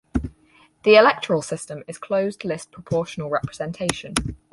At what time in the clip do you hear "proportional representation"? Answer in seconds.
2.71-4.15